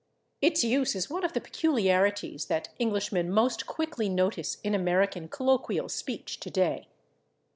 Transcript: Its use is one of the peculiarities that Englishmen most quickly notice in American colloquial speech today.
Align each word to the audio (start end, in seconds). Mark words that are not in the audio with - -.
Its 0.41 0.63
use 0.63 0.95
is 0.95 1.11
one 1.11 1.23
of 1.23 1.33
the 1.33 1.39
peculiarities 1.39 2.45
that 2.45 2.69
Englishmen 2.79 3.31
most 3.31 3.67
quickly 3.67 4.09
notice 4.09 4.57
in 4.63 4.73
American 4.73 5.27
colloquial 5.27 5.87
speech 5.87 6.39
today. 6.39 6.87